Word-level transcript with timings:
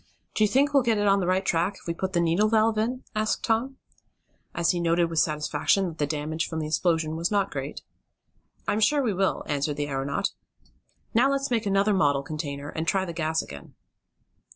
"Do 0.33 0.43
you 0.43 0.47
think 0.47 0.73
we'll 0.73 0.81
get 0.81 0.97
on 0.97 1.19
the 1.19 1.27
right 1.27 1.45
track 1.45 1.75
if 1.75 1.85
we 1.85 1.93
put 1.93 2.13
the 2.13 2.19
needle 2.19 2.49
valve 2.49 2.79
in?" 2.79 3.03
asked 3.15 3.43
Tom, 3.45 3.77
as 4.55 4.71
he 4.71 4.79
noted 4.79 5.11
with 5.11 5.19
satisfaction 5.19 5.85
that 5.89 5.99
the 5.99 6.07
damage 6.07 6.47
from 6.49 6.57
the 6.59 6.65
explosion 6.65 7.15
was 7.15 7.29
not 7.29 7.51
great. 7.51 7.83
"I'm 8.67 8.79
sure 8.79 9.03
we 9.03 9.13
will," 9.13 9.43
answered 9.45 9.75
the 9.77 9.87
aeronaut. 9.89 10.31
"Now 11.13 11.29
let's 11.29 11.51
make 11.51 11.67
another 11.67 11.93
model 11.93 12.23
container, 12.23 12.69
and 12.69 12.87
try 12.87 13.05
the 13.05 13.13
gas 13.13 13.43
again." 13.43 13.75